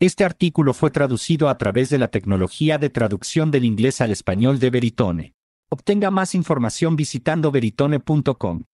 Este 0.00 0.24
artículo 0.24 0.74
fue 0.74 0.90
traducido 0.90 1.48
a 1.48 1.56
través 1.56 1.88
de 1.88 1.98
la 1.98 2.08
tecnología 2.08 2.78
de 2.78 2.90
traducción 2.90 3.52
del 3.52 3.64
inglés 3.64 4.00
al 4.00 4.10
español 4.10 4.58
de 4.58 4.70
Veritone. 4.70 5.34
Obtenga 5.70 6.10
más 6.10 6.34
información 6.34 6.96
visitando 6.96 7.52
veritone.com. 7.52 8.64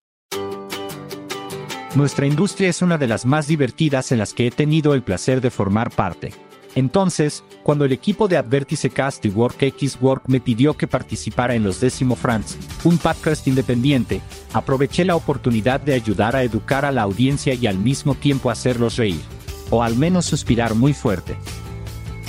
Nuestra 1.95 2.27
industria 2.27 2.71
es 2.71 2.81
una 2.81 2.97
de 2.97 3.07
las 3.07 3.27
más 3.27 3.47
divertidas 3.47 4.13
en 4.13 4.19
las 4.19 4.33
que 4.33 4.47
he 4.47 4.51
tenido 4.51 4.95
el 4.95 5.03
placer 5.03 5.43
de 5.43 5.51
formar 5.51 5.91
parte. 5.91 6.33
Entonces, 6.75 7.45
cuando 7.65 7.85
el 7.85 7.93
equipo 7.93 8.27
de 8.27 8.39
Advertice 8.39 8.89
Cast 8.89 9.27
y 9.27 9.29
WorkX 9.29 10.01
Work 10.01 10.23
me 10.29 10.41
pidió 10.41 10.75
que 10.77 10.87
participara 10.87 11.55
en 11.55 11.65
los 11.65 11.81
Décimo 11.81 12.17
France, 12.17 12.57
un 12.85 12.97
podcast 12.97 13.47
independiente, 13.47 14.23
aproveché 14.55 15.05
la 15.05 15.17
oportunidad 15.17 15.81
de 15.81 15.95
ayudar 15.95 16.35
a 16.35 16.45
educar 16.45 16.85
a 16.85 16.93
la 16.93 17.03
audiencia 17.03 17.53
y 17.53 17.67
al 17.67 17.77
mismo 17.77 18.15
tiempo 18.15 18.51
hacerlos 18.51 18.97
reír. 18.97 19.40
O 19.71 19.83
al 19.83 19.97
menos 19.97 20.27
suspirar 20.27 20.75
muy 20.75 20.93
fuerte. 20.93 21.37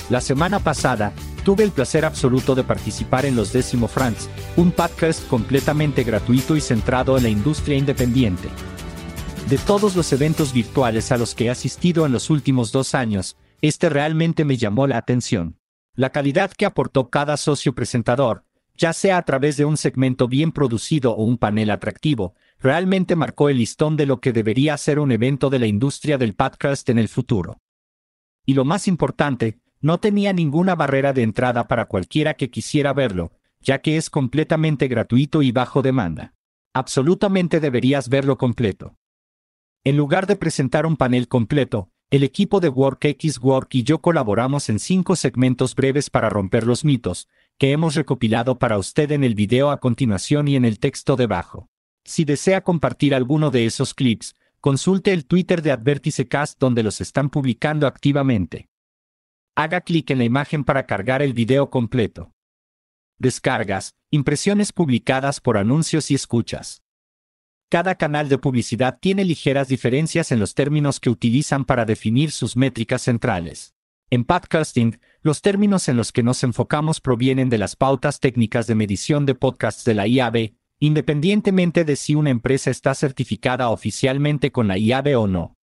La 0.09 0.21
semana 0.21 0.59
pasada, 0.59 1.13
tuve 1.43 1.63
el 1.63 1.71
placer 1.71 2.05
absoluto 2.05 2.55
de 2.55 2.63
participar 2.63 3.25
en 3.25 3.35
los 3.35 3.51
Décimo 3.51 3.87
France, 3.87 4.29
un 4.57 4.71
podcast 4.71 5.27
completamente 5.27 6.03
gratuito 6.03 6.55
y 6.55 6.61
centrado 6.61 7.17
en 7.17 7.23
la 7.23 7.29
industria 7.29 7.77
independiente. 7.77 8.49
De 9.49 9.57
todos 9.57 9.95
los 9.95 10.13
eventos 10.13 10.53
virtuales 10.53 11.11
a 11.11 11.17
los 11.17 11.35
que 11.35 11.45
he 11.45 11.49
asistido 11.49 12.05
en 12.05 12.11
los 12.11 12.29
últimos 12.29 12.71
dos 12.71 12.93
años, 12.93 13.37
este 13.61 13.89
realmente 13.89 14.45
me 14.45 14.57
llamó 14.57 14.87
la 14.87 14.97
atención. 14.97 15.57
La 15.95 16.11
calidad 16.11 16.51
que 16.51 16.65
aportó 16.65 17.09
cada 17.09 17.37
socio 17.37 17.73
presentador, 17.75 18.45
ya 18.77 18.93
sea 18.93 19.17
a 19.17 19.23
través 19.23 19.57
de 19.57 19.65
un 19.65 19.77
segmento 19.77 20.27
bien 20.27 20.51
producido 20.51 21.11
o 21.11 21.23
un 21.23 21.37
panel 21.37 21.69
atractivo, 21.69 22.33
realmente 22.61 23.15
marcó 23.15 23.49
el 23.49 23.57
listón 23.57 23.97
de 23.97 24.05
lo 24.05 24.21
que 24.21 24.33
debería 24.33 24.77
ser 24.77 24.99
un 24.99 25.11
evento 25.11 25.49
de 25.49 25.59
la 25.59 25.67
industria 25.67 26.17
del 26.17 26.35
podcast 26.35 26.87
en 26.89 26.99
el 26.99 27.07
futuro. 27.07 27.59
Y 28.45 28.53
lo 28.53 28.65
más 28.65 28.87
importante, 28.87 29.59
no 29.81 29.99
tenía 29.99 30.31
ninguna 30.31 30.75
barrera 30.75 31.11
de 31.11 31.23
entrada 31.23 31.67
para 31.67 31.85
cualquiera 31.85 32.35
que 32.35 32.51
quisiera 32.51 32.93
verlo, 32.93 33.31
ya 33.61 33.81
que 33.81 33.97
es 33.97 34.09
completamente 34.09 34.87
gratuito 34.87 35.41
y 35.41 35.51
bajo 35.51 35.81
demanda. 35.81 36.35
Absolutamente 36.73 37.59
deberías 37.59 38.09
verlo 38.09 38.37
completo. 38.37 38.95
En 39.83 39.97
lugar 39.97 40.27
de 40.27 40.35
presentar 40.35 40.85
un 40.85 40.97
panel 40.97 41.27
completo, 41.27 41.89
el 42.11 42.23
equipo 42.23 42.59
de 42.59 42.69
WorkX 42.69 43.39
Work 43.41 43.73
y 43.73 43.83
yo 43.83 44.01
colaboramos 44.01 44.69
en 44.69 44.77
cinco 44.77 45.15
segmentos 45.15 45.73
breves 45.73 46.11
para 46.11 46.29
romper 46.29 46.67
los 46.67 46.85
mitos, 46.85 47.27
que 47.57 47.71
hemos 47.71 47.95
recopilado 47.95 48.59
para 48.59 48.77
usted 48.77 49.11
en 49.11 49.23
el 49.23 49.33
video 49.33 49.71
a 49.71 49.79
continuación 49.79 50.47
y 50.47 50.55
en 50.55 50.65
el 50.65 50.77
texto 50.77 51.15
debajo. 51.15 51.70
Si 52.11 52.25
desea 52.25 52.59
compartir 52.59 53.15
alguno 53.15 53.51
de 53.51 53.65
esos 53.65 53.93
clips, 53.93 54.35
consulte 54.59 55.13
el 55.13 55.25
Twitter 55.25 55.61
de 55.61 55.71
Advertisecast 55.71 56.59
donde 56.59 56.83
los 56.83 56.99
están 56.99 57.29
publicando 57.29 57.87
activamente. 57.87 58.67
Haga 59.55 59.79
clic 59.79 60.09
en 60.09 60.17
la 60.17 60.25
imagen 60.25 60.65
para 60.65 60.85
cargar 60.85 61.21
el 61.21 61.31
video 61.31 61.69
completo. 61.69 62.33
Descargas, 63.17 63.95
impresiones 64.09 64.73
publicadas 64.73 65.39
por 65.39 65.57
anuncios 65.57 66.11
y 66.11 66.15
escuchas. 66.15 66.83
Cada 67.69 67.95
canal 67.95 68.27
de 68.27 68.37
publicidad 68.37 68.99
tiene 68.99 69.23
ligeras 69.23 69.69
diferencias 69.69 70.33
en 70.33 70.39
los 70.41 70.53
términos 70.53 70.99
que 70.99 71.09
utilizan 71.09 71.63
para 71.63 71.85
definir 71.85 72.31
sus 72.31 72.57
métricas 72.57 73.03
centrales. 73.03 73.73
En 74.09 74.25
podcasting, 74.25 74.99
los 75.21 75.41
términos 75.41 75.87
en 75.87 75.95
los 75.95 76.11
que 76.11 76.23
nos 76.23 76.43
enfocamos 76.43 76.99
provienen 76.99 77.47
de 77.47 77.57
las 77.57 77.77
pautas 77.77 78.19
técnicas 78.19 78.67
de 78.67 78.75
medición 78.75 79.25
de 79.25 79.33
podcasts 79.33 79.85
de 79.85 79.93
la 79.93 80.07
IAB, 80.07 80.55
independientemente 80.81 81.85
de 81.85 81.95
si 81.95 82.15
una 82.15 82.31
empresa 82.31 82.71
está 82.71 82.95
certificada 82.95 83.69
oficialmente 83.69 84.51
con 84.51 84.67
la 84.67 84.79
IAB 84.79 85.15
o 85.19 85.27
no. 85.27 85.55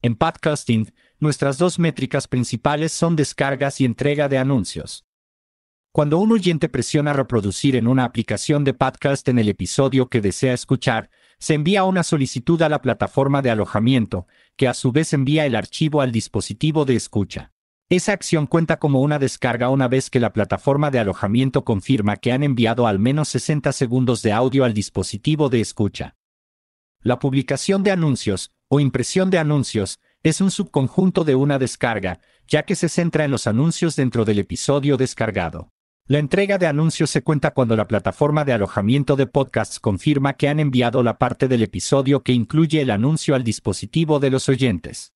En 0.00 0.16
podcasting, 0.16 0.94
nuestras 1.18 1.58
dos 1.58 1.78
métricas 1.78 2.26
principales 2.26 2.90
son 2.90 3.16
descargas 3.16 3.82
y 3.82 3.84
entrega 3.84 4.30
de 4.30 4.38
anuncios. 4.38 5.04
Cuando 5.92 6.18
un 6.18 6.32
oyente 6.32 6.70
presiona 6.70 7.12
reproducir 7.12 7.76
en 7.76 7.86
una 7.86 8.04
aplicación 8.04 8.64
de 8.64 8.72
podcast 8.72 9.28
en 9.28 9.38
el 9.38 9.50
episodio 9.50 10.08
que 10.08 10.22
desea 10.22 10.54
escuchar, 10.54 11.10
se 11.38 11.52
envía 11.52 11.84
una 11.84 12.02
solicitud 12.02 12.62
a 12.62 12.70
la 12.70 12.80
plataforma 12.80 13.42
de 13.42 13.50
alojamiento, 13.50 14.26
que 14.56 14.68
a 14.68 14.74
su 14.74 14.90
vez 14.90 15.12
envía 15.12 15.44
el 15.44 15.54
archivo 15.54 16.00
al 16.00 16.12
dispositivo 16.12 16.86
de 16.86 16.96
escucha. 16.96 17.52
Esa 17.90 18.12
acción 18.12 18.46
cuenta 18.46 18.78
como 18.78 19.00
una 19.00 19.18
descarga 19.18 19.68
una 19.68 19.88
vez 19.88 20.10
que 20.10 20.20
la 20.20 20.32
plataforma 20.32 20.92
de 20.92 21.00
alojamiento 21.00 21.64
confirma 21.64 22.18
que 22.18 22.30
han 22.30 22.44
enviado 22.44 22.86
al 22.86 23.00
menos 23.00 23.30
60 23.30 23.72
segundos 23.72 24.22
de 24.22 24.30
audio 24.30 24.64
al 24.64 24.74
dispositivo 24.74 25.48
de 25.48 25.60
escucha. 25.60 26.14
La 27.02 27.18
publicación 27.18 27.82
de 27.82 27.90
anuncios, 27.90 28.52
o 28.68 28.78
impresión 28.78 29.28
de 29.30 29.38
anuncios, 29.38 29.98
es 30.22 30.40
un 30.40 30.52
subconjunto 30.52 31.24
de 31.24 31.34
una 31.34 31.58
descarga, 31.58 32.20
ya 32.46 32.62
que 32.62 32.76
se 32.76 32.88
centra 32.88 33.24
en 33.24 33.32
los 33.32 33.48
anuncios 33.48 33.96
dentro 33.96 34.24
del 34.24 34.38
episodio 34.38 34.96
descargado. 34.96 35.72
La 36.06 36.20
entrega 36.20 36.58
de 36.58 36.68
anuncios 36.68 37.10
se 37.10 37.22
cuenta 37.22 37.50
cuando 37.50 37.74
la 37.74 37.88
plataforma 37.88 38.44
de 38.44 38.52
alojamiento 38.52 39.16
de 39.16 39.26
podcasts 39.26 39.80
confirma 39.80 40.34
que 40.34 40.48
han 40.48 40.60
enviado 40.60 41.02
la 41.02 41.18
parte 41.18 41.48
del 41.48 41.64
episodio 41.64 42.22
que 42.22 42.34
incluye 42.34 42.82
el 42.82 42.90
anuncio 42.90 43.34
al 43.34 43.42
dispositivo 43.42 44.20
de 44.20 44.30
los 44.30 44.48
oyentes. 44.48 45.12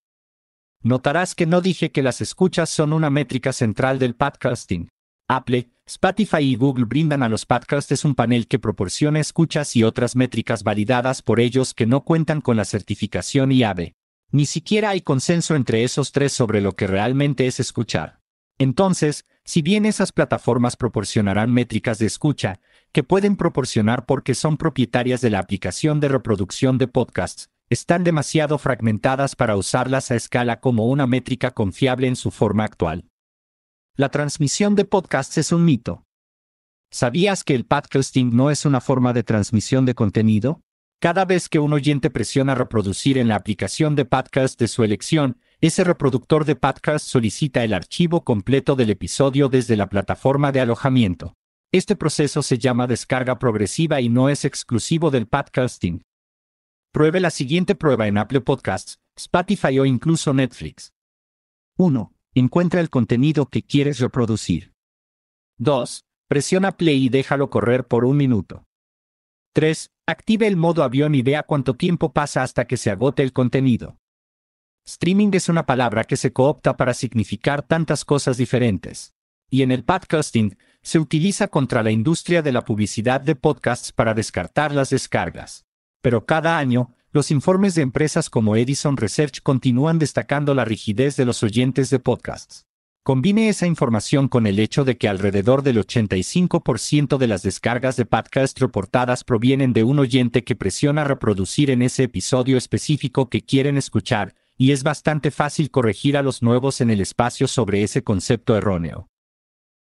Notarás 0.86 1.34
que 1.34 1.46
no 1.46 1.62
dije 1.62 1.90
que 1.92 2.02
las 2.02 2.20
escuchas 2.20 2.68
son 2.68 2.92
una 2.92 3.08
métrica 3.08 3.54
central 3.54 3.98
del 3.98 4.14
podcasting. 4.14 4.90
Apple, 5.28 5.70
Spotify 5.86 6.40
y 6.40 6.56
Google 6.56 6.84
brindan 6.84 7.22
a 7.22 7.30
los 7.30 7.46
podcasts 7.46 8.04
un 8.04 8.14
panel 8.14 8.46
que 8.46 8.58
proporciona 8.58 9.18
escuchas 9.18 9.76
y 9.76 9.82
otras 9.82 10.14
métricas 10.14 10.62
validadas 10.62 11.22
por 11.22 11.40
ellos 11.40 11.72
que 11.72 11.86
no 11.86 12.04
cuentan 12.04 12.42
con 12.42 12.58
la 12.58 12.66
certificación 12.66 13.50
IAB. 13.50 13.92
Ni 14.30 14.44
siquiera 14.44 14.90
hay 14.90 15.00
consenso 15.00 15.56
entre 15.56 15.84
esos 15.84 16.12
tres 16.12 16.34
sobre 16.34 16.60
lo 16.60 16.72
que 16.72 16.86
realmente 16.86 17.46
es 17.46 17.60
escuchar. 17.60 18.20
Entonces, 18.58 19.24
si 19.42 19.62
bien 19.62 19.86
esas 19.86 20.12
plataformas 20.12 20.76
proporcionarán 20.76 21.50
métricas 21.50 21.98
de 21.98 22.04
escucha, 22.04 22.60
que 22.92 23.02
pueden 23.02 23.36
proporcionar 23.36 24.04
porque 24.04 24.34
son 24.34 24.58
propietarias 24.58 25.22
de 25.22 25.30
la 25.30 25.38
aplicación 25.38 25.98
de 26.00 26.08
reproducción 26.08 26.76
de 26.76 26.88
podcasts, 26.88 27.48
están 27.70 28.04
demasiado 28.04 28.58
fragmentadas 28.58 29.36
para 29.36 29.56
usarlas 29.56 30.10
a 30.10 30.16
escala 30.16 30.60
como 30.60 30.86
una 30.86 31.06
métrica 31.06 31.52
confiable 31.52 32.06
en 32.06 32.16
su 32.16 32.30
forma 32.30 32.64
actual. 32.64 33.08
La 33.96 34.08
transmisión 34.10 34.74
de 34.74 34.84
podcasts 34.84 35.38
es 35.38 35.52
un 35.52 35.64
mito. 35.64 36.04
¿Sabías 36.90 37.42
que 37.42 37.54
el 37.54 37.64
podcasting 37.64 38.36
no 38.36 38.50
es 38.50 38.66
una 38.66 38.80
forma 38.80 39.12
de 39.12 39.22
transmisión 39.22 39.86
de 39.86 39.94
contenido? 39.94 40.60
Cada 41.00 41.24
vez 41.24 41.48
que 41.48 41.58
un 41.58 41.72
oyente 41.72 42.10
presiona 42.10 42.54
reproducir 42.54 43.18
en 43.18 43.28
la 43.28 43.36
aplicación 43.36 43.94
de 43.94 44.04
podcast 44.04 44.58
de 44.58 44.68
su 44.68 44.84
elección, 44.84 45.38
ese 45.60 45.84
reproductor 45.84 46.44
de 46.44 46.56
podcast 46.56 47.06
solicita 47.06 47.64
el 47.64 47.74
archivo 47.74 48.24
completo 48.24 48.76
del 48.76 48.90
episodio 48.90 49.48
desde 49.48 49.76
la 49.76 49.88
plataforma 49.88 50.52
de 50.52 50.60
alojamiento. 50.60 51.34
Este 51.72 51.96
proceso 51.96 52.42
se 52.42 52.58
llama 52.58 52.86
descarga 52.86 53.38
progresiva 53.38 54.00
y 54.00 54.08
no 54.08 54.28
es 54.28 54.44
exclusivo 54.44 55.10
del 55.10 55.26
podcasting. 55.26 56.02
Pruebe 56.94 57.18
la 57.18 57.30
siguiente 57.30 57.74
prueba 57.74 58.06
en 58.06 58.18
Apple 58.18 58.40
Podcasts, 58.42 59.00
Spotify 59.16 59.80
o 59.80 59.84
incluso 59.84 60.32
Netflix. 60.32 60.92
1. 61.76 62.14
Encuentra 62.34 62.80
el 62.80 62.88
contenido 62.88 63.46
que 63.46 63.64
quieres 63.64 63.98
reproducir. 63.98 64.74
2. 65.58 66.04
Presiona 66.28 66.76
play 66.76 67.06
y 67.06 67.08
déjalo 67.08 67.50
correr 67.50 67.88
por 67.88 68.04
un 68.04 68.16
minuto. 68.16 68.68
3. 69.54 69.90
Active 70.06 70.46
el 70.46 70.56
modo 70.56 70.84
avión 70.84 71.16
y 71.16 71.22
vea 71.22 71.42
cuánto 71.42 71.74
tiempo 71.74 72.12
pasa 72.12 72.44
hasta 72.44 72.68
que 72.68 72.76
se 72.76 72.92
agote 72.92 73.24
el 73.24 73.32
contenido. 73.32 73.98
Streaming 74.86 75.30
es 75.32 75.48
una 75.48 75.66
palabra 75.66 76.04
que 76.04 76.16
se 76.16 76.32
coopta 76.32 76.76
para 76.76 76.94
significar 76.94 77.66
tantas 77.66 78.04
cosas 78.04 78.36
diferentes. 78.36 79.14
Y 79.50 79.62
en 79.62 79.72
el 79.72 79.82
podcasting, 79.82 80.56
se 80.80 81.00
utiliza 81.00 81.48
contra 81.48 81.82
la 81.82 81.90
industria 81.90 82.40
de 82.40 82.52
la 82.52 82.64
publicidad 82.64 83.20
de 83.20 83.34
podcasts 83.34 83.90
para 83.90 84.14
descartar 84.14 84.70
las 84.72 84.90
descargas. 84.90 85.64
Pero 86.04 86.26
cada 86.26 86.58
año, 86.58 86.92
los 87.12 87.30
informes 87.30 87.74
de 87.74 87.80
empresas 87.80 88.28
como 88.28 88.56
Edison 88.56 88.98
Research 88.98 89.40
continúan 89.42 89.98
destacando 89.98 90.52
la 90.52 90.66
rigidez 90.66 91.16
de 91.16 91.24
los 91.24 91.42
oyentes 91.42 91.88
de 91.88 91.98
podcasts. 91.98 92.66
Combine 93.02 93.48
esa 93.48 93.66
información 93.66 94.28
con 94.28 94.46
el 94.46 94.58
hecho 94.58 94.84
de 94.84 94.98
que 94.98 95.08
alrededor 95.08 95.62
del 95.62 95.78
85% 95.78 97.16
de 97.16 97.26
las 97.26 97.42
descargas 97.42 97.96
de 97.96 98.04
podcast 98.04 98.60
reportadas 98.60 99.24
provienen 99.24 99.72
de 99.72 99.82
un 99.82 99.98
oyente 99.98 100.44
que 100.44 100.54
presiona 100.54 101.04
reproducir 101.04 101.70
en 101.70 101.80
ese 101.80 102.02
episodio 102.02 102.58
específico 102.58 103.30
que 103.30 103.40
quieren 103.40 103.78
escuchar, 103.78 104.34
y 104.58 104.72
es 104.72 104.82
bastante 104.82 105.30
fácil 105.30 105.70
corregir 105.70 106.18
a 106.18 106.22
los 106.22 106.42
nuevos 106.42 106.82
en 106.82 106.90
el 106.90 107.00
espacio 107.00 107.48
sobre 107.48 107.82
ese 107.82 108.04
concepto 108.04 108.58
erróneo. 108.58 109.08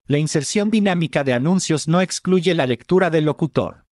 La 0.06 0.16
inserción 0.16 0.70
dinámica 0.70 1.24
de 1.24 1.34
anuncios 1.34 1.88
no 1.88 2.00
excluye 2.00 2.54
la 2.54 2.66
lectura 2.66 3.10
del 3.10 3.26
locutor. 3.26 3.85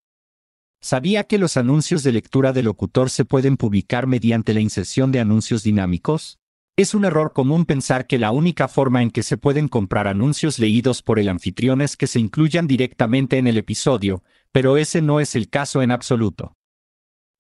¿Sabía 0.85 1.25
que 1.25 1.39
los 1.39 1.57
anuncios 1.57 2.03
de 2.03 2.13
lectura 2.13 2.53
del 2.53 2.67
locutor 2.67 3.09
se 3.09 3.25
pueden 3.25 3.57
publicar 3.57 4.07
mediante 4.07 4.53
la 4.53 4.61
inserción 4.61 5.13
de 5.13 5.21
anuncios 5.21 5.63
dinámicos? 5.63 6.39
Es 6.77 6.93
un 6.95 7.07
error 7.07 7.33
común 7.33 7.65
pensar 7.65 8.07
que 8.07 8.19
la 8.19 8.33
única 8.33 8.69
forma 8.69 9.03
en 9.03 9.11
que 9.11 9.23
se 9.23 9.39
pueden 9.39 9.69
comprar 9.69 10.07
anuncios 10.07 10.59
leídos 10.59 11.01
por 11.01 11.19
el 11.19 11.31
anfitrión 11.31 11.81
es 11.81 11.97
que 11.97 12.07
se 12.07 12.21
incluyan 12.21 12.67
directamente 12.67 13.39
en 13.39 13.47
el 13.47 13.57
episodio, 13.57 14.23
pero 14.53 14.77
ese 14.77 15.01
no 15.01 15.21
es 15.21 15.35
el 15.35 15.49
caso 15.49 15.81
en 15.81 15.91
absoluto. 15.91 16.55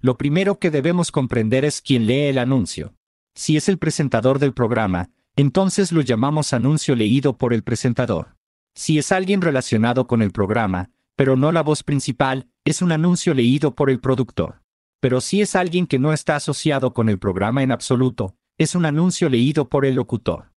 Lo 0.00 0.16
primero 0.16 0.58
que 0.58 0.70
debemos 0.70 1.12
comprender 1.12 1.66
es 1.66 1.82
quién 1.82 2.06
lee 2.06 2.28
el 2.28 2.38
anuncio. 2.38 2.94
Si 3.34 3.58
es 3.58 3.68
el 3.68 3.76
presentador 3.76 4.38
del 4.38 4.54
programa, 4.54 5.10
Entonces 5.36 5.92
lo 5.92 6.00
llamamos 6.00 6.54
anuncio 6.54 6.96
leído 6.96 7.36
por 7.36 7.52
el 7.52 7.62
presentador. 7.62 8.38
Si 8.74 8.96
es 8.96 9.12
alguien 9.12 9.42
relacionado 9.42 10.06
con 10.06 10.22
el 10.22 10.30
programa, 10.30 10.92
pero 11.14 11.36
no 11.36 11.52
la 11.52 11.62
voz 11.62 11.82
principal, 11.82 12.48
es 12.66 12.80
un 12.80 12.92
anuncio 12.92 13.34
leído 13.34 13.74
por 13.74 13.90
el 13.90 14.00
productor. 14.00 14.62
Pero 15.00 15.20
si 15.20 15.42
es 15.42 15.54
alguien 15.54 15.86
que 15.86 15.98
no 15.98 16.14
está 16.14 16.36
asociado 16.36 16.94
con 16.94 17.10
el 17.10 17.18
programa 17.18 17.62
en 17.62 17.70
absoluto, 17.70 18.36
es 18.56 18.74
un 18.74 18.86
anuncio 18.86 19.28
leído 19.28 19.68
por 19.68 19.84
el 19.84 19.96
locutor. 19.96 20.52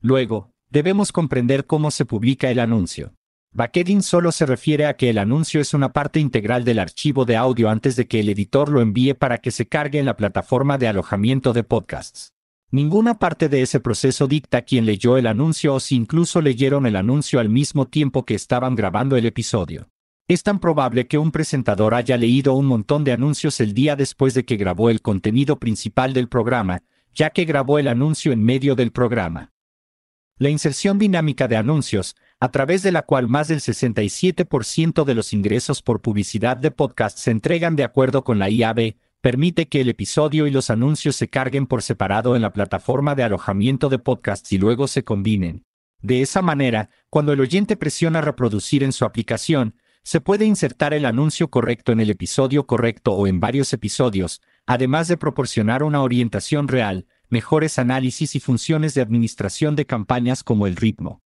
Luego, 0.00 0.52
debemos 0.70 1.10
comprender 1.10 1.66
cómo 1.66 1.90
se 1.90 2.04
publica 2.04 2.48
el 2.50 2.60
anuncio. 2.60 3.12
Bucketing 3.52 4.02
solo 4.02 4.30
se 4.30 4.46
refiere 4.46 4.86
a 4.86 4.96
que 4.96 5.10
el 5.10 5.18
anuncio 5.18 5.60
es 5.60 5.74
una 5.74 5.92
parte 5.92 6.20
integral 6.20 6.62
del 6.62 6.78
archivo 6.78 7.24
de 7.24 7.36
audio 7.36 7.70
antes 7.70 7.96
de 7.96 8.06
que 8.06 8.20
el 8.20 8.28
editor 8.28 8.68
lo 8.68 8.80
envíe 8.80 9.14
para 9.14 9.38
que 9.38 9.50
se 9.50 9.66
cargue 9.66 9.98
en 9.98 10.06
la 10.06 10.16
plataforma 10.16 10.78
de 10.78 10.86
alojamiento 10.86 11.52
de 11.52 11.64
podcasts. 11.64 12.34
Ninguna 12.70 13.18
parte 13.18 13.48
de 13.48 13.62
ese 13.62 13.80
proceso 13.80 14.28
dicta 14.28 14.62
quién 14.62 14.86
leyó 14.86 15.16
el 15.16 15.26
anuncio 15.26 15.74
o 15.74 15.80
si 15.80 15.96
incluso 15.96 16.40
leyeron 16.40 16.86
el 16.86 16.94
anuncio 16.94 17.40
al 17.40 17.48
mismo 17.48 17.86
tiempo 17.88 18.24
que 18.24 18.34
estaban 18.34 18.76
grabando 18.76 19.16
el 19.16 19.26
episodio. 19.26 19.88
Es 20.28 20.42
tan 20.42 20.58
probable 20.58 21.06
que 21.06 21.18
un 21.18 21.30
presentador 21.30 21.94
haya 21.94 22.16
leído 22.16 22.54
un 22.54 22.66
montón 22.66 23.04
de 23.04 23.12
anuncios 23.12 23.60
el 23.60 23.74
día 23.74 23.94
después 23.94 24.34
de 24.34 24.44
que 24.44 24.56
grabó 24.56 24.90
el 24.90 25.00
contenido 25.00 25.60
principal 25.60 26.12
del 26.14 26.28
programa, 26.28 26.82
ya 27.14 27.30
que 27.30 27.44
grabó 27.44 27.78
el 27.78 27.86
anuncio 27.86 28.32
en 28.32 28.42
medio 28.42 28.74
del 28.74 28.90
programa. 28.90 29.52
La 30.36 30.50
inserción 30.50 30.98
dinámica 30.98 31.46
de 31.46 31.56
anuncios, 31.56 32.16
a 32.40 32.50
través 32.50 32.82
de 32.82 32.90
la 32.90 33.02
cual 33.02 33.28
más 33.28 33.46
del 33.46 33.60
67% 33.60 35.04
de 35.04 35.14
los 35.14 35.32
ingresos 35.32 35.80
por 35.80 36.02
publicidad 36.02 36.56
de 36.56 36.72
podcast 36.72 37.16
se 37.18 37.30
entregan 37.30 37.76
de 37.76 37.84
acuerdo 37.84 38.24
con 38.24 38.40
la 38.40 38.50
IAB, 38.50 38.96
permite 39.20 39.68
que 39.68 39.80
el 39.80 39.88
episodio 39.90 40.48
y 40.48 40.50
los 40.50 40.70
anuncios 40.70 41.14
se 41.14 41.28
carguen 41.28 41.68
por 41.68 41.82
separado 41.82 42.34
en 42.34 42.42
la 42.42 42.52
plataforma 42.52 43.14
de 43.14 43.22
alojamiento 43.22 43.88
de 43.88 44.00
podcasts 44.00 44.52
y 44.52 44.58
luego 44.58 44.88
se 44.88 45.04
combinen. 45.04 45.64
De 46.02 46.20
esa 46.20 46.42
manera, 46.42 46.90
cuando 47.10 47.32
el 47.32 47.40
oyente 47.40 47.76
presiona 47.76 48.20
reproducir 48.20 48.82
en 48.82 48.92
su 48.92 49.04
aplicación, 49.04 49.76
se 50.06 50.20
puede 50.20 50.44
insertar 50.44 50.94
el 50.94 51.04
anuncio 51.04 51.50
correcto 51.50 51.90
en 51.90 51.98
el 51.98 52.10
episodio 52.10 52.64
correcto 52.64 53.10
o 53.14 53.26
en 53.26 53.40
varios 53.40 53.72
episodios, 53.72 54.40
además 54.64 55.08
de 55.08 55.16
proporcionar 55.16 55.82
una 55.82 56.00
orientación 56.00 56.68
real, 56.68 57.08
mejores 57.28 57.76
análisis 57.80 58.36
y 58.36 58.38
funciones 58.38 58.94
de 58.94 59.00
administración 59.00 59.74
de 59.74 59.84
campañas 59.84 60.44
como 60.44 60.68
el 60.68 60.76
ritmo. 60.76 61.22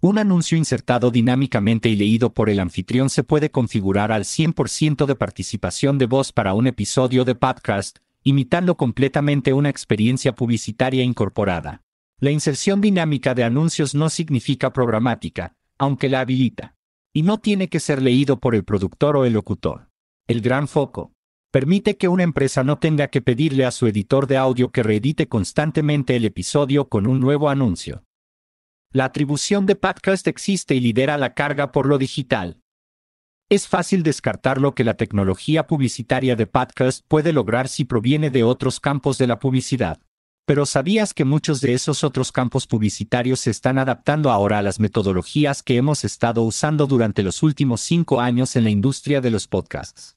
Un 0.00 0.16
anuncio 0.16 0.56
insertado 0.56 1.10
dinámicamente 1.10 1.90
y 1.90 1.96
leído 1.96 2.32
por 2.32 2.48
el 2.48 2.60
anfitrión 2.60 3.10
se 3.10 3.22
puede 3.22 3.50
configurar 3.50 4.12
al 4.12 4.24
100% 4.24 5.04
de 5.04 5.14
participación 5.14 5.98
de 5.98 6.06
voz 6.06 6.32
para 6.32 6.54
un 6.54 6.68
episodio 6.68 7.26
de 7.26 7.34
podcast, 7.34 7.98
imitando 8.22 8.78
completamente 8.78 9.52
una 9.52 9.68
experiencia 9.68 10.34
publicitaria 10.34 11.04
incorporada. 11.04 11.82
La 12.18 12.30
inserción 12.30 12.80
dinámica 12.80 13.34
de 13.34 13.44
anuncios 13.44 13.94
no 13.94 14.08
significa 14.08 14.72
programática, 14.72 15.54
aunque 15.76 16.08
la 16.08 16.20
habilita. 16.20 16.79
Y 17.12 17.22
no 17.22 17.38
tiene 17.38 17.68
que 17.68 17.80
ser 17.80 18.00
leído 18.00 18.38
por 18.38 18.54
el 18.54 18.64
productor 18.64 19.16
o 19.16 19.24
el 19.24 19.32
locutor. 19.32 19.88
El 20.28 20.40
gran 20.40 20.68
foco, 20.68 21.12
permite 21.50 21.96
que 21.96 22.08
una 22.08 22.22
empresa 22.22 22.62
no 22.62 22.78
tenga 22.78 23.08
que 23.08 23.20
pedirle 23.20 23.64
a 23.64 23.72
su 23.72 23.86
editor 23.88 24.26
de 24.28 24.36
audio 24.36 24.70
que 24.70 24.82
reedite 24.82 25.28
constantemente 25.28 26.14
el 26.14 26.24
episodio 26.24 26.88
con 26.88 27.06
un 27.06 27.18
nuevo 27.18 27.48
anuncio. 27.48 28.04
La 28.92 29.06
atribución 29.06 29.66
de 29.66 29.76
podcast 29.76 30.26
existe 30.26 30.74
y 30.74 30.80
lidera 30.80 31.18
la 31.18 31.34
carga 31.34 31.72
por 31.72 31.86
lo 31.86 31.98
digital. 31.98 32.60
Es 33.48 33.66
fácil 33.66 34.04
descartar 34.04 34.60
lo 34.60 34.76
que 34.76 34.84
la 34.84 34.94
tecnología 34.94 35.66
publicitaria 35.66 36.36
de 36.36 36.46
podcast 36.46 37.04
puede 37.08 37.32
lograr 37.32 37.66
si 37.66 37.84
proviene 37.84 38.30
de 38.30 38.44
otros 38.44 38.78
campos 38.78 39.18
de 39.18 39.26
la 39.26 39.40
publicidad. 39.40 40.00
Pero 40.46 40.66
¿sabías 40.66 41.14
que 41.14 41.24
muchos 41.24 41.60
de 41.60 41.74
esos 41.74 42.02
otros 42.02 42.32
campos 42.32 42.66
publicitarios 42.66 43.40
se 43.40 43.50
están 43.50 43.78
adaptando 43.78 44.30
ahora 44.30 44.58
a 44.58 44.62
las 44.62 44.80
metodologías 44.80 45.62
que 45.62 45.76
hemos 45.76 46.04
estado 46.04 46.42
usando 46.42 46.86
durante 46.86 47.22
los 47.22 47.42
últimos 47.42 47.80
cinco 47.80 48.20
años 48.20 48.56
en 48.56 48.64
la 48.64 48.70
industria 48.70 49.20
de 49.20 49.30
los 49.30 49.46
podcasts? 49.46 50.16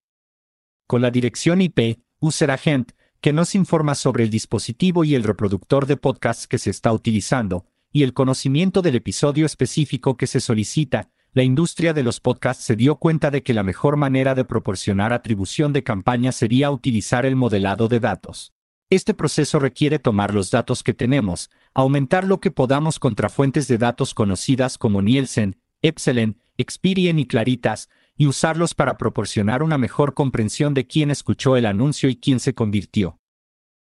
con 0.88 1.02
la 1.02 1.12
dirección 1.12 1.62
IP, 1.62 2.00
User 2.20 2.52
Agent, 2.52 2.92
que 3.22 3.34
nos 3.34 3.56
informa 3.56 3.96
sobre 3.96 4.24
el 4.24 4.30
dispositivo 4.30 5.04
y 5.04 5.16
el 5.16 5.24
reproductor 5.24 5.86
de 5.86 5.98
podcast 5.98 6.46
que 6.46 6.58
se 6.58 6.70
está 6.70 6.92
utilizando, 6.92 7.66
y 7.92 8.04
el 8.04 8.14
conocimiento 8.14 8.82
del 8.82 8.96
episodio 8.96 9.46
específico 9.46 10.18
que 10.18 10.28
se 10.28 10.40
solicita, 10.40 11.10
la 11.32 11.44
industria 11.44 11.94
de 11.94 12.04
los 12.04 12.20
podcasts 12.20 12.64
se 12.64 12.76
dio 12.76 12.98
cuenta 12.98 13.32
de 13.32 13.42
que 13.42 13.54
la 13.54 13.64
mejor 13.64 13.98
manera 13.98 14.36
de 14.36 14.46
proporcionar 14.46 15.14
atribución 15.14 15.74
de 15.74 15.84
campaña 15.84 16.32
sería 16.32 16.70
utilizar 16.70 17.26
el 17.26 17.36
modelado 17.36 17.88
de 17.88 18.00
datos. 18.00 18.54
Este 18.94 19.16
proceso 19.16 19.58
requiere 19.58 19.98
tomar 19.98 20.36
los 20.36 20.52
datos 20.52 20.84
que 20.84 20.94
tenemos, 20.94 21.50
aumentar 21.74 22.26
lo 22.26 22.40
que 22.40 22.52
podamos 22.52 23.00
contra 23.00 23.28
fuentes 23.28 23.68
de 23.68 23.80
datos 23.80 24.14
conocidas 24.14 24.78
como 24.78 25.02
Nielsen, 25.02 25.60
Epsilon, 25.82 26.38
Experian 26.58 27.18
y 27.18 27.26
Claritas, 27.26 27.90
y 28.16 28.28
usarlos 28.28 28.76
para 28.76 29.00
proporcionar 29.00 29.64
una 29.64 29.80
mejor 29.80 30.14
comprensión 30.14 30.76
de 30.76 30.86
quién 30.86 31.10
escuchó 31.10 31.58
el 31.58 31.66
anuncio 31.66 32.08
y 32.08 32.18
quién 32.18 32.40
se 32.40 32.54
convirtió. 32.54 33.18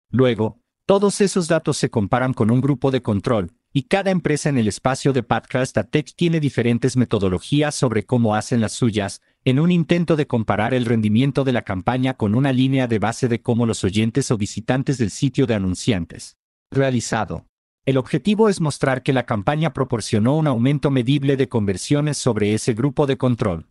Luego, 0.10 0.60
todos 0.86 1.22
esos 1.22 1.48
datos 1.48 1.78
se 1.78 1.90
comparan 1.90 2.34
con 2.34 2.52
un 2.52 2.60
grupo 2.60 2.92
de 2.92 3.02
control, 3.02 3.54
y 3.72 3.84
cada 3.84 4.12
empresa 4.12 4.50
en 4.50 4.58
el 4.58 4.68
espacio 4.68 5.14
de 5.14 5.24
Podcast 5.24 5.78
Tech 5.92 6.14
tiene 6.14 6.42
diferentes 6.42 6.98
metodologías 6.98 7.74
sobre 7.74 8.06
cómo 8.06 8.36
hacen 8.36 8.60
las 8.60 8.74
suyas, 8.74 9.22
en 9.46 9.60
un 9.60 9.72
intento 9.72 10.16
de 10.16 10.28
comparar 10.28 10.74
el 10.74 10.86
rendimiento 10.86 11.44
de 11.44 11.54
la 11.54 11.62
campaña 11.62 12.16
con 12.16 12.36
una 12.36 12.52
línea 12.52 12.88
de 12.88 13.00
base 13.00 13.28
de 13.28 13.42
cómo 13.42 13.66
los 13.66 13.84
oyentes 13.84 14.32
o 14.32 14.38
visitantes 14.38 14.98
del 14.98 15.12
sitio 15.12 15.46
de 15.48 15.56
anunciantes. 15.56 16.38
Realizado. 16.72 17.48
El 17.86 17.98
objetivo 17.98 18.50
es 18.50 18.60
mostrar 18.60 19.02
que 19.02 19.14
la 19.14 19.26
campaña 19.26 19.74
proporcionó 19.74 20.36
un 20.38 20.48
aumento 20.48 20.92
medible 20.92 21.38
de 21.38 21.48
conversiones 21.48 22.18
sobre 22.18 22.54
ese 22.54 22.74
grupo 22.74 23.08
de 23.08 23.18
control. 23.18 23.70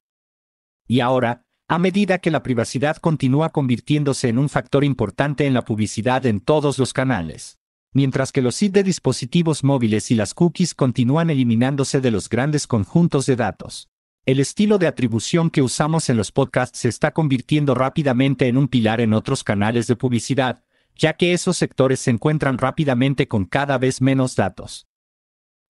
Y 0.88 1.00
ahora, 1.00 1.42
a 1.68 1.78
medida 1.78 2.18
que 2.18 2.30
la 2.30 2.42
privacidad 2.42 2.96
continúa 2.96 3.50
convirtiéndose 3.50 4.28
en 4.28 4.38
un 4.38 4.48
factor 4.48 4.84
importante 4.84 5.46
en 5.46 5.52
la 5.52 5.66
publicidad 5.66 6.24
en 6.24 6.40
todos 6.40 6.78
los 6.78 6.94
canales. 6.94 7.58
Mientras 7.92 8.32
que 8.32 8.42
los 8.42 8.62
IT 8.62 8.72
de 8.72 8.82
dispositivos 8.82 9.64
móviles 9.64 10.10
y 10.10 10.14
las 10.14 10.32
cookies 10.32 10.74
continúan 10.74 11.28
eliminándose 11.28 12.00
de 12.00 12.10
los 12.10 12.30
grandes 12.30 12.66
conjuntos 12.66 13.26
de 13.26 13.36
datos. 13.36 13.88
El 14.28 14.40
estilo 14.40 14.76
de 14.76 14.86
atribución 14.86 15.48
que 15.48 15.62
usamos 15.62 16.10
en 16.10 16.18
los 16.18 16.32
podcasts 16.32 16.80
se 16.80 16.90
está 16.90 17.12
convirtiendo 17.12 17.74
rápidamente 17.74 18.46
en 18.46 18.58
un 18.58 18.68
pilar 18.68 19.00
en 19.00 19.14
otros 19.14 19.42
canales 19.42 19.86
de 19.86 19.96
publicidad, 19.96 20.62
ya 20.94 21.14
que 21.14 21.32
esos 21.32 21.56
sectores 21.56 22.00
se 22.00 22.10
encuentran 22.10 22.58
rápidamente 22.58 23.26
con 23.26 23.46
cada 23.46 23.78
vez 23.78 24.02
menos 24.02 24.36
datos. 24.36 24.86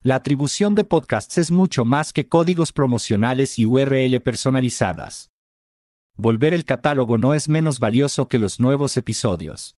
La 0.03 0.17
atribución 0.17 0.75
de 0.75 0.83
podcasts 0.83 1.39
es 1.39 1.53
mucho 1.53 1.85
más 1.85 2.13
que 2.13 2.27
códigos 2.27 2.73
promocionales 2.73 3.61
y 3.61 3.65
URL 3.65 4.21
personalizadas. 4.23 5.31
Volver 6.17 6.53
el 6.53 6.65
catálogo 6.65 7.17
no 7.17 7.35
es 7.35 7.49
menos 7.49 7.79
valioso 7.79 8.27
que 8.27 8.41
los 8.41 8.59
nuevos 8.59 8.97
episodios. 8.97 9.78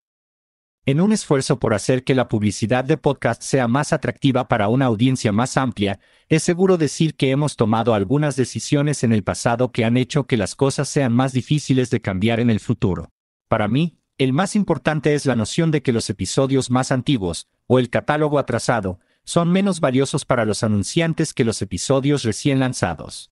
En 0.90 1.00
un 1.00 1.12
esfuerzo 1.12 1.60
por 1.60 1.72
hacer 1.72 2.02
que 2.02 2.16
la 2.16 2.26
publicidad 2.26 2.84
de 2.84 2.96
podcast 2.96 3.44
sea 3.44 3.68
más 3.68 3.92
atractiva 3.92 4.48
para 4.48 4.66
una 4.66 4.86
audiencia 4.86 5.30
más 5.30 5.56
amplia, 5.56 6.00
es 6.28 6.42
seguro 6.42 6.78
decir 6.78 7.14
que 7.14 7.30
hemos 7.30 7.54
tomado 7.54 7.94
algunas 7.94 8.34
decisiones 8.34 9.04
en 9.04 9.12
el 9.12 9.22
pasado 9.22 9.70
que 9.70 9.84
han 9.84 9.96
hecho 9.96 10.26
que 10.26 10.36
las 10.36 10.56
cosas 10.56 10.88
sean 10.88 11.12
más 11.12 11.32
difíciles 11.32 11.90
de 11.90 12.00
cambiar 12.00 12.40
en 12.40 12.50
el 12.50 12.58
futuro. 12.58 13.12
Para 13.46 13.68
mí, 13.68 14.00
el 14.18 14.32
más 14.32 14.56
importante 14.56 15.14
es 15.14 15.26
la 15.26 15.36
noción 15.36 15.70
de 15.70 15.80
que 15.80 15.92
los 15.92 16.10
episodios 16.10 16.72
más 16.72 16.90
antiguos, 16.90 17.46
o 17.68 17.78
el 17.78 17.88
catálogo 17.88 18.40
atrasado, 18.40 18.98
son 19.22 19.48
menos 19.52 19.78
valiosos 19.78 20.24
para 20.24 20.44
los 20.44 20.64
anunciantes 20.64 21.32
que 21.32 21.44
los 21.44 21.62
episodios 21.62 22.24
recién 22.24 22.58
lanzados. 22.58 23.30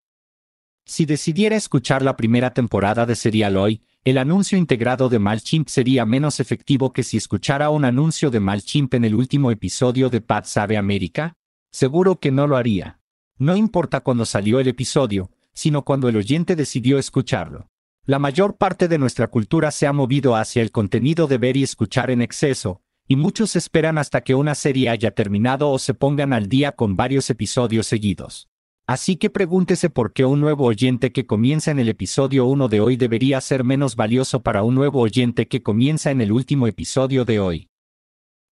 Si 0.84 1.06
decidiera 1.06 1.56
escuchar 1.56 2.02
la 2.02 2.16
primera 2.16 2.54
temporada 2.54 3.04
de 3.04 3.16
Serial 3.16 3.56
hoy, 3.56 3.82
el 4.08 4.16
anuncio 4.16 4.56
integrado 4.56 5.10
de 5.10 5.18
MailChimp 5.18 5.68
sería 5.68 6.06
menos 6.06 6.40
efectivo 6.40 6.94
que 6.94 7.02
si 7.02 7.18
escuchara 7.18 7.68
un 7.68 7.84
anuncio 7.84 8.30
de 8.30 8.40
MailChimp 8.40 8.94
en 8.94 9.04
el 9.04 9.14
último 9.14 9.50
episodio 9.50 10.08
de 10.08 10.22
Pat 10.22 10.46
Sabe 10.46 10.78
América? 10.78 11.34
Seguro 11.70 12.18
que 12.18 12.30
no 12.30 12.46
lo 12.46 12.56
haría. 12.56 13.00
No 13.36 13.54
importa 13.54 14.00
cuándo 14.00 14.24
salió 14.24 14.60
el 14.60 14.68
episodio, 14.68 15.30
sino 15.52 15.84
cuando 15.84 16.08
el 16.08 16.16
oyente 16.16 16.56
decidió 16.56 16.98
escucharlo. 16.98 17.68
La 18.06 18.18
mayor 18.18 18.56
parte 18.56 18.88
de 18.88 18.96
nuestra 18.96 19.26
cultura 19.26 19.70
se 19.70 19.86
ha 19.86 19.92
movido 19.92 20.36
hacia 20.36 20.62
el 20.62 20.70
contenido 20.70 21.26
de 21.26 21.36
ver 21.36 21.58
y 21.58 21.62
escuchar 21.62 22.10
en 22.10 22.22
exceso, 22.22 22.80
y 23.06 23.16
muchos 23.16 23.56
esperan 23.56 23.98
hasta 23.98 24.22
que 24.22 24.34
una 24.34 24.54
serie 24.54 24.88
haya 24.88 25.10
terminado 25.10 25.68
o 25.70 25.78
se 25.78 25.92
pongan 25.92 26.32
al 26.32 26.48
día 26.48 26.72
con 26.72 26.96
varios 26.96 27.28
episodios 27.28 27.86
seguidos. 27.86 28.48
Así 28.88 29.16
que 29.16 29.28
pregúntese 29.28 29.90
por 29.90 30.14
qué 30.14 30.24
un 30.24 30.40
nuevo 30.40 30.64
oyente 30.64 31.12
que 31.12 31.26
comienza 31.26 31.70
en 31.70 31.78
el 31.78 31.90
episodio 31.90 32.46
1 32.46 32.68
de 32.68 32.80
hoy 32.80 32.96
debería 32.96 33.38
ser 33.42 33.62
menos 33.62 33.96
valioso 33.96 34.42
para 34.42 34.62
un 34.62 34.74
nuevo 34.74 35.00
oyente 35.00 35.46
que 35.46 35.62
comienza 35.62 36.10
en 36.10 36.22
el 36.22 36.32
último 36.32 36.66
episodio 36.66 37.26
de 37.26 37.38
hoy. 37.38 37.68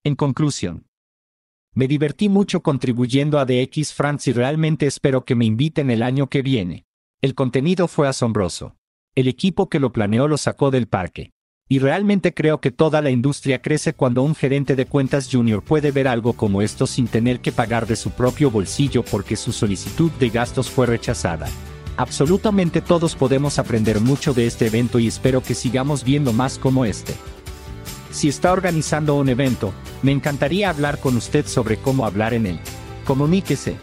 En 0.04 0.14
conclusión, 0.14 0.88
me 1.72 1.88
divertí 1.88 2.28
mucho 2.28 2.62
contribuyendo 2.62 3.38
a 3.38 3.46
DX 3.46 3.94
France 3.94 4.28
y 4.28 4.34
realmente 4.34 4.86
espero 4.86 5.24
que 5.24 5.34
me 5.34 5.46
inviten 5.46 5.90
el 5.90 6.02
año 6.02 6.28
que 6.28 6.42
viene. 6.42 6.84
El 7.22 7.34
contenido 7.34 7.88
fue 7.88 8.06
asombroso. 8.06 8.76
El 9.14 9.28
equipo 9.28 9.70
que 9.70 9.80
lo 9.80 9.90
planeó 9.90 10.28
lo 10.28 10.36
sacó 10.36 10.70
del 10.70 10.86
parque. 10.86 11.32
Y 11.68 11.80
realmente 11.80 12.32
creo 12.32 12.61
que 12.61 12.70
toda 12.70 13.02
la 13.02 13.11
industria 13.11 13.61
crece 13.61 13.92
cuando 13.92 14.23
un 14.23 14.37
gerente 14.37 14.76
de 14.76 14.87
cuentas 14.87 15.28
junior 15.30 15.64
puede 15.64 15.90
ver 15.90 16.06
algo 16.06 16.35
como 16.35 16.62
esto 16.62 16.87
sin 16.87 17.08
tener 17.08 17.40
que 17.40 17.50
pagar 17.50 17.88
de 17.88 17.96
su 17.96 18.11
propio 18.11 18.52
bolsillo 18.52 19.02
porque 19.02 19.35
su 19.35 19.52
solicitud 19.52 20.12
de 20.12 20.28
gastos 20.28 20.70
fue 20.70 20.87
rechazada. 20.87 21.49
Absolutamente 21.96 22.80
todos 22.80 23.16
podemos 23.16 23.58
aprender 23.58 24.00
mucho 24.00 24.32
de 24.32 24.46
este 24.46 24.66
evento 24.66 25.00
y 25.00 25.08
espero 25.08 25.42
que 25.42 25.54
sigamos 25.54 26.04
viendo 26.04 26.32
más 26.32 26.56
como 26.58 26.85
este. 26.85 27.14
Si 28.12 28.28
está 28.28 28.52
organizando 28.52 29.16
un 29.16 29.28
evento, 29.28 29.73
me 30.02 30.12
encantaría 30.12 30.70
hablar 30.70 31.00
con 31.00 31.16
usted 31.16 31.46
sobre 31.46 31.78
cómo 31.78 32.06
hablar 32.06 32.32
en 32.32 32.46
él. 32.46 32.61
Comuníquese. 33.04 33.76